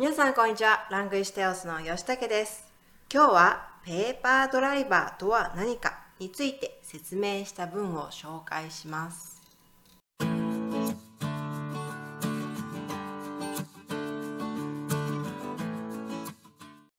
[0.00, 0.86] 皆さんこんにちは。
[0.90, 2.64] ラングイステオスの吉武です。
[3.12, 9.42] 今日はペーパードライバーとは何かについて説明した文を紹介します。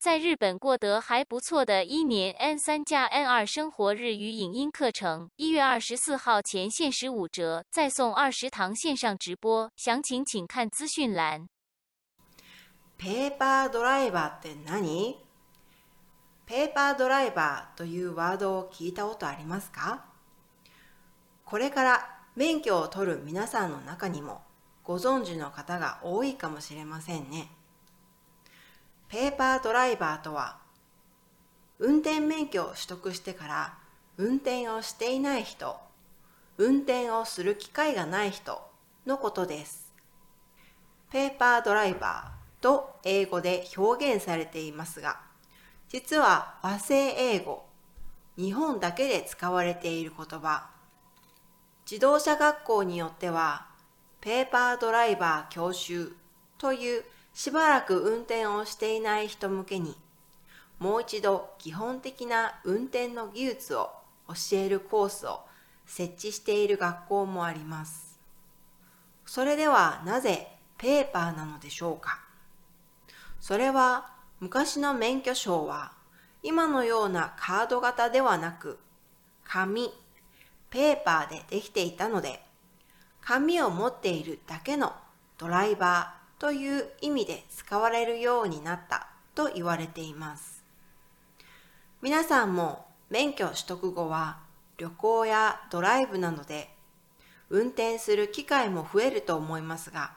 [0.00, 11.46] 在日本过得还不错的一年 N 三加 N 二生活日语影音课程，一月二十四号前限时五折，再送二十堂线上直播，详情请看资讯栏。
[12.98, 15.16] ペーパードライバーって何？
[16.46, 20.04] ペーパードライバーというワードを聞いたことありますか？
[21.44, 24.42] これから免許を取る皆さんの中にも
[24.82, 27.50] ご存知の方が多いかもしれませんね。
[29.08, 30.58] ペーパードライバーとは、
[31.78, 33.78] 運転免許を取得してから
[34.16, 35.76] 運転をしていない人、
[36.56, 38.60] 運転をする機会がない人
[39.06, 39.94] のことです。
[41.12, 45.20] ペーパードライバーと英語で表現されていますが、
[45.88, 47.64] 実は和製英語、
[48.36, 50.70] 日本だけで使われている言葉、
[51.90, 53.66] 自動車学校によっては、
[54.20, 56.12] ペーパードライバー教習
[56.58, 59.96] というしばらく運転をしていない人向けに、
[60.78, 63.90] もう一度基本的な運転の技術を
[64.28, 65.40] 教えるコースを
[65.86, 68.20] 設置している学校もあります。
[69.24, 72.27] それではなぜペーパーなのでしょうか？
[73.40, 75.92] それは昔の免許証は
[76.42, 78.78] 今のようなカード型ではなく
[79.44, 79.90] 紙、
[80.70, 82.42] ペーパーでできていたので
[83.20, 84.92] 紙を持っているだけの
[85.38, 90.64] ドライバーという意味で使われるようになったと言われています。
[92.00, 94.38] 皆さんも免許取得後は
[94.76, 96.70] 旅行やドライブなどで
[97.50, 100.12] 運転する機会も増えると思いますが、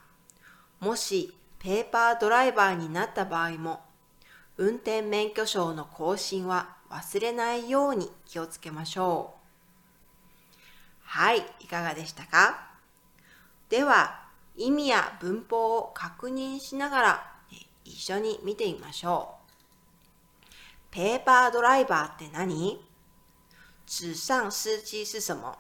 [0.80, 3.82] もしペーパードライバーになった場合も
[4.58, 9.42] 運転免許証の更新は忘れないように気をつけましょう。
[11.04, 12.68] はい、いかがでしたか？
[13.70, 14.22] では、
[14.58, 19.36] 意味や文法を確認しながらえ一緒に見てみましょ
[20.48, 20.50] う。
[20.90, 22.84] ペーパードライバーって何？
[23.86, 25.56] 紙上司機是什么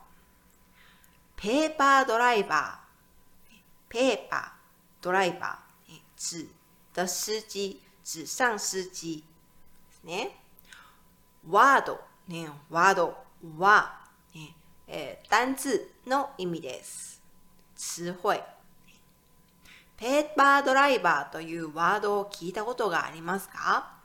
[1.35, 3.53] ペーパードライバー、
[3.87, 5.70] ペーパー、ドライバー、
[6.21, 6.49] え紙
[6.93, 9.23] 的司機、紙上司機
[10.03, 10.37] ね。
[11.49, 13.17] ワード、ね、ワード。
[13.57, 14.01] は、
[14.35, 14.55] ね。
[14.87, 15.69] えー単字
[16.05, 17.21] の意味です。
[17.75, 18.43] 詞彙。
[19.97, 23.99] ペーパードライバーというワードを聞いたことがありますか？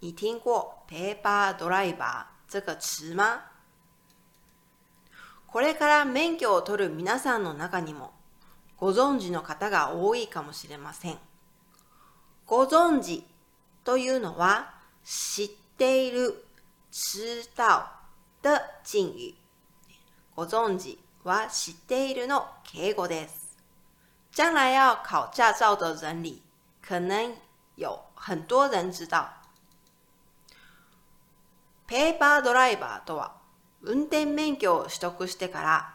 [0.00, 2.34] 你听过ペーパードライバー。
[2.48, 3.50] 这个词吗
[5.48, 8.12] これから免許を取る皆さんの中にも
[8.84, 11.16] ご存知の方が多いかもしれません。
[12.44, 13.24] ご存知
[13.82, 16.44] というのは知っている、
[16.90, 17.82] 知道
[18.42, 19.02] 的敬
[20.36, 20.44] 語。
[20.44, 23.56] ご存知は知っているの敬語です。
[24.32, 26.42] 将来要考驾照的人里，
[26.82, 27.34] 可能
[27.76, 29.26] 有很多人知道。
[31.86, 33.34] ペーパードライバーとは、
[33.80, 35.94] 運転免許を取得してから、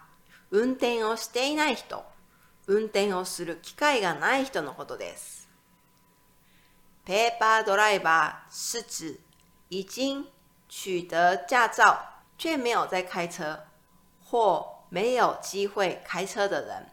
[0.50, 2.04] 運転をしていない人、
[2.70, 5.50] 運転をする機会がない人のことです。
[7.04, 9.20] ペーパードライバー是指
[9.70, 10.28] 已经
[10.70, 11.98] 取得驾照
[12.38, 13.66] 却没有在开车，
[14.24, 16.92] 或没有机会开车的人。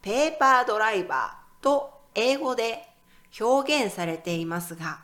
[0.00, 2.88] ペーパードライバーと英語で
[3.40, 5.00] 表現されていますが、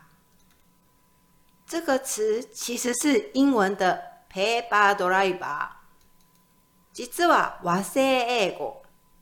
[1.67, 5.79] 这个词其实是英文的ペーパードライバー。
[6.93, 8.78] 実は和製英語、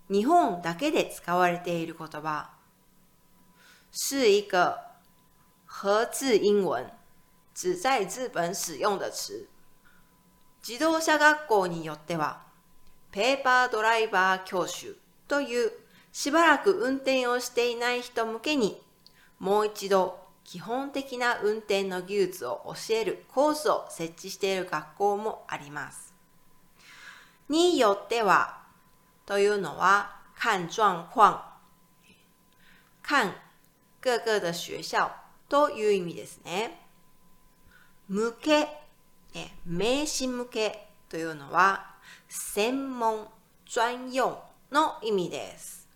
[0.10, 2.50] 日本だけで使われている言葉、
[3.92, 4.78] 是一个
[5.66, 6.92] 和字英文，
[7.54, 9.48] 只在日本使用的詞。
[10.62, 12.42] 自動車学校によっては、
[13.12, 14.98] ペーパードライバー教習
[15.28, 15.72] という
[16.12, 18.82] しばらく運転をしていない人向けに
[19.40, 26.14] もう一度基本的な運転の技術を教えるコースを設置している学校もあります。
[27.50, 28.62] によっては
[29.27, 31.41] というのは看状況、
[33.03, 33.35] 看
[34.01, 35.11] 各个的学校
[35.49, 36.81] という意味ですね。
[38.09, 38.69] 向け、
[39.35, 41.97] え名詞向けというのは
[42.29, 43.29] 専門、
[43.65, 45.87] 专用の意味です。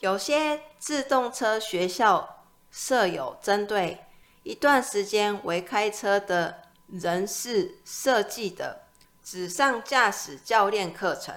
[0.00, 4.04] 有些自动车学校设有针对
[4.44, 8.86] 一段时间为开车的人士设计的
[9.22, 11.34] 纸上驾驶教练课程，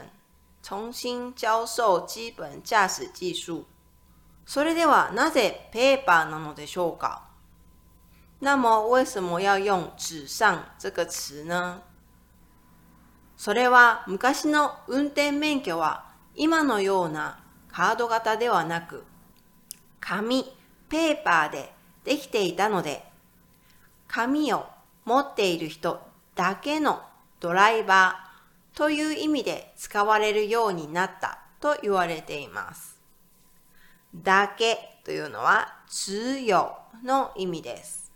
[0.68, 3.66] 重新教授基本驾驶技术。
[4.44, 7.20] それではなぜペーパーなのでしょうか？
[8.40, 11.82] 那么为什么要用紙上这个词呢？
[13.36, 19.04] それは昔の運転免許は今のようなカード型ではなく
[20.00, 20.52] 紙、
[20.88, 21.72] ペーパーで
[22.02, 23.04] できていたので
[24.08, 24.66] 紙を
[25.04, 26.00] 持っている人
[26.34, 27.02] だけの
[27.38, 28.25] ドライバー
[28.76, 33.00] という意味で使われるようになったと言われています。
[34.14, 38.12] だけというのは通用の意味です。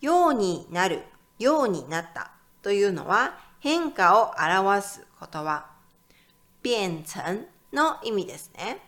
[0.00, 1.04] ようになる、
[1.38, 2.30] ようになった
[2.62, 5.66] というのは変化を表す言葉。
[6.62, 8.78] 变成の意味ですね。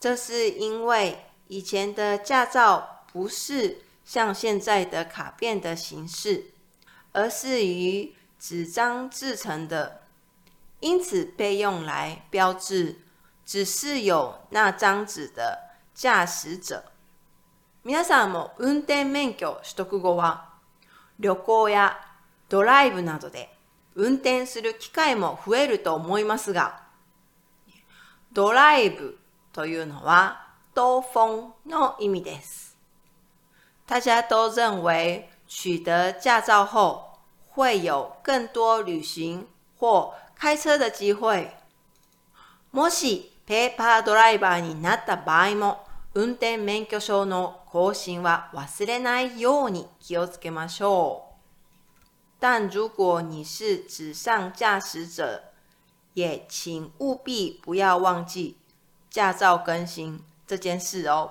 [0.00, 6.52] 这是因为以前的驾照不是像现在的卡片的形式，
[7.12, 8.14] 而是于
[8.48, 10.02] 纸张制成的，
[10.78, 13.00] 因此被用来标志
[13.44, 16.84] 只是有那张纸的驾驶者。
[17.82, 20.60] 皆さんも運転免許取得後は
[21.18, 21.98] 旅行や
[22.48, 23.52] ドライブなどで
[23.96, 26.84] 運転する機会も増えると思いますが、
[28.32, 29.18] ドライブ
[29.52, 32.76] というのは兜風の意味です。
[33.88, 37.05] 大家都认为取得驾照后
[37.56, 39.48] 会有更多旅行
[39.78, 41.56] 或开车的机会。
[42.70, 51.36] もしペーパードライバーになった場合も、運転免許証の更新は忘れないように気をつけましょう。
[52.38, 55.40] 但如果你是纸上驾驶者，
[56.12, 58.58] 也请务必不要忘记
[59.08, 61.30] 驾照更新这件事哦。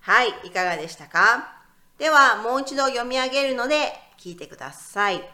[0.00, 1.60] はい、いかがでしたか？
[1.98, 5.26] では、もう一度読み上げるので聞いてください。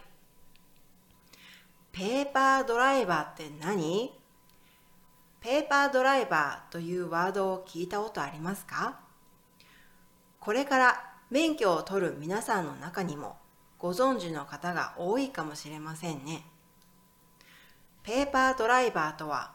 [1.91, 4.12] ペーパードライバーって何？
[5.41, 9.00] ペーパードライバーというワードを聞いたことありますか？
[10.38, 13.37] これから免許を取る皆さんの中にも
[13.81, 16.44] ご存知の方が多いかもしれませんね。
[18.05, 19.50] ペーパードライバーとは、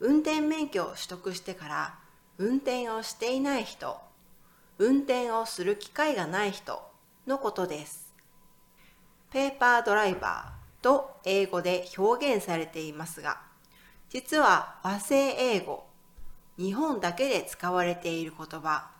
[0.00, 1.98] 運転免許を取得してから
[2.36, 3.96] 運転をしていない人、
[4.78, 6.82] 運転をする機会がない人
[7.26, 8.01] のことです。
[9.32, 13.40] ペーパードライバーと英語で表現されていますが、
[14.10, 15.86] 実は和製英語、
[16.58, 18.90] 日本だけで使われている言葉、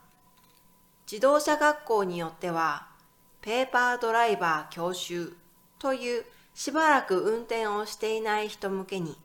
[1.11, 2.87] 自動車学校によっては
[3.43, 5.35] ペーパードライバー教習
[5.79, 6.25] という
[6.55, 9.19] しばらく運転をしていない人向けに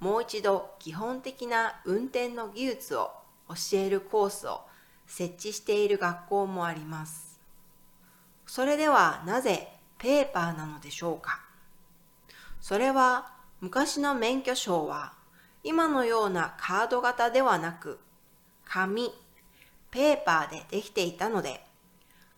[0.00, 3.10] もう一度基本的な運転の技術を
[3.48, 4.62] 教えるコースを
[5.06, 7.38] 設置している学校もあります。
[8.46, 9.71] それではなぜ
[10.02, 11.40] ペーパーなのでしょうか？
[12.60, 15.12] それは昔の免許証は
[15.62, 18.00] 今のようなカード型ではなく
[18.64, 19.12] 紙、
[19.92, 21.64] ペーパーでできていたので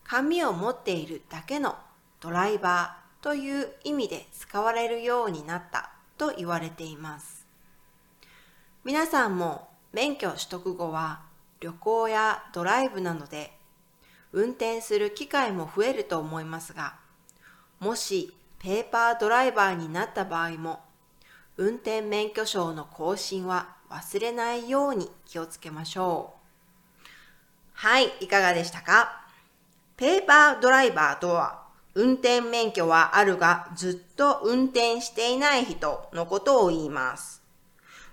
[0.04, 1.74] 紙を持っているだけの
[2.20, 7.46] ドライバーという意味で使われるようになったと言われています。
[8.84, 11.22] 皆さんも免許取得後は
[11.60, 13.52] 旅行やドライブなどで
[14.32, 17.02] 運転する機会も増えると思いますが、
[17.80, 20.80] もしペーパードライバーになった場合も、
[21.56, 27.06] 運転免許証の更新は忘れないように気をつけましょう。
[27.74, 29.26] はい、いかがでしたか？
[29.96, 31.62] ペーパードライバーとは、
[31.94, 37.42] 運転免許はあるがずっと運転していない人のことを言います。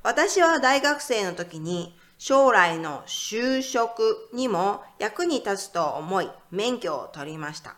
[0.04, 7.76] 私は大学生の時に将来の就職にも役に立つと思い免許を取りました。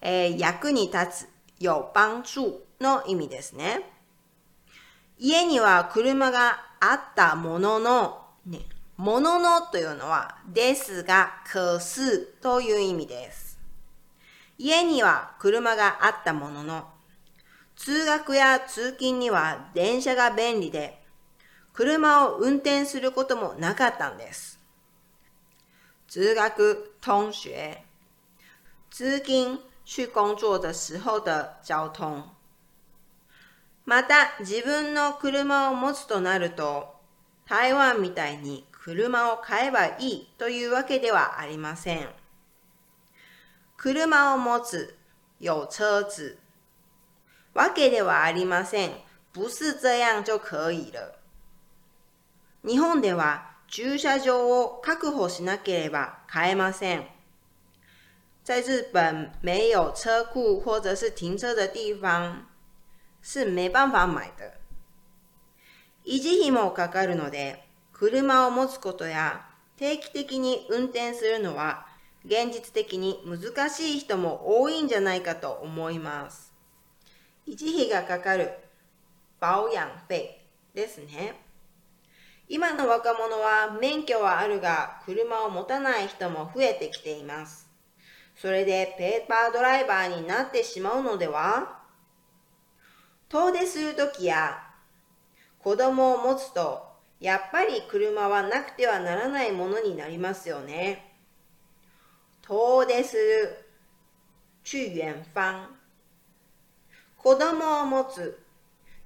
[0.00, 1.28] えー、役に立つ、
[1.58, 3.82] 有帮助の意味ですね。
[5.18, 8.60] 家には車があったものの、ね、
[8.96, 13.58] もののというのは、ですが、可是という意味です。
[14.56, 16.88] 家には車があったものの、
[17.76, 21.02] 通学や通勤には電車が便利で、
[21.72, 24.58] 車を運転することもなかったんです。
[26.08, 27.76] 通学、通学、
[28.90, 32.22] 通勤、去工作的時候的交通。
[33.84, 36.94] また、自分の車を持つとなると、
[37.44, 42.08] 台湾みたいに車を買えばいいというわけではありません。
[43.76, 44.96] 車を持つ、
[45.40, 46.38] 有车子。
[47.52, 48.92] わけではありません。
[49.32, 51.16] 不是这样就可以了。
[52.62, 57.19] 日本では駐車場を確保しなければ買えません。
[58.42, 62.46] 在日本没有车库或者是停车的地方
[63.22, 64.54] 是没办法买的。
[66.04, 71.86] 維持費もかかるので、車を持つことや定期的に運転するのは
[72.24, 76.52] 現実的に難しい人も多いんじゃないかと思います。
[77.46, 78.52] 維持費がかかる
[79.40, 80.38] 保養費
[80.74, 81.40] ですね。
[82.48, 87.69] 今の若者は免許はあるが車を持たない人も増えてきています。
[88.40, 91.82] それでペーパードライバーになってしまうのでは？
[93.28, 94.62] 遠出するときや
[95.58, 96.82] 子供を持つと
[97.20, 101.16] やっぱり車はなくてはならないものになりますよね。
[102.40, 103.66] 遠出する。
[104.64, 105.68] 去遠方
[107.18, 108.42] 子供を持つ。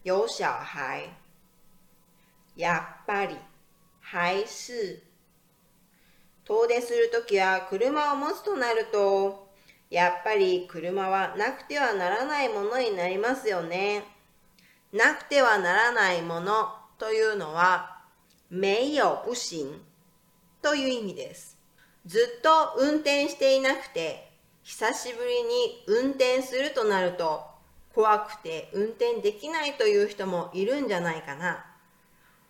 [0.05, 1.09] 有小孩
[2.55, 3.37] やっぱり
[4.01, 5.03] 还是
[6.47, 9.49] 遠出するときは車を持つとなると
[9.91, 14.05] やっぱり車はなくてはならないものになりますよね。
[14.93, 18.03] なくてはならないものというのは
[18.51, 19.81] 没有不行
[20.63, 21.57] という意味です。
[22.07, 24.31] ずっと運転していなくて
[24.63, 27.43] 久しぶりに運転するとなると
[27.95, 31.65] 怖くて運転できないという人もいるんじゃないかな。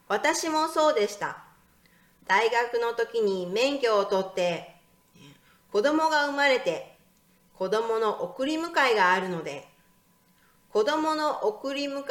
[0.09, 1.44] 私もそうでした。
[2.27, 4.75] 大学の時に免許を取って
[5.71, 6.97] 子供が生まれて
[7.55, 9.69] 子供の送り迎えがあるので
[10.71, 12.05] 子供の送り迎え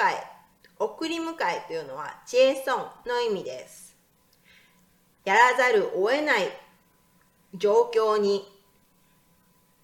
[0.79, 3.95] 送り迎えというのはチェーソンの意味です。
[5.23, 6.49] やらざるを得ない
[7.55, 8.43] 状況に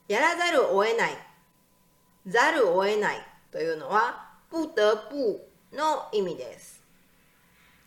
[0.07, 1.12] やらざるを得ない
[2.27, 3.17] ざるを得ない
[3.51, 6.78] というのは不得不の意味です。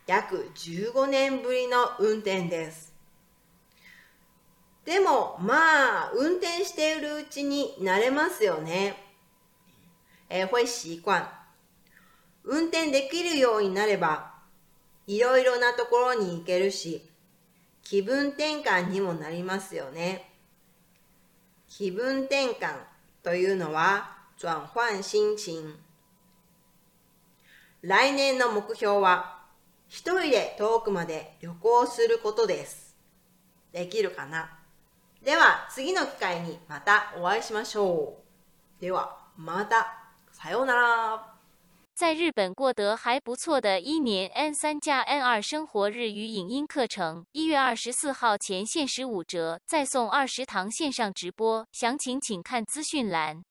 [0.06, 2.92] 約15年ぶりの運転です。
[4.84, 8.96] でもまあ運転しているうちに慣れますよね。
[10.28, 11.26] えー、会習慣。
[12.44, 14.32] 運転できるようになれば
[15.06, 17.08] いろいろなところに行けるし
[17.84, 20.30] 気分転換にもなりますよね。
[21.68, 22.74] 気分転換
[23.22, 25.52] というのは转換心情。
[27.82, 29.31] 来年の目標は
[29.94, 32.96] 一人で遠くまで旅行することです。
[33.72, 34.46] できるかな？
[35.22, 38.16] では次の機会にまたお会いしましょ
[38.78, 38.80] う。
[38.80, 39.98] ではまた。
[40.32, 41.34] さようなら。
[41.94, 53.42] 在日本过得还不错的一年 N 三加 N 二生活日语影音课程，一月二十四号前限时五折，再送二十堂线上直播，详情请看资讯栏。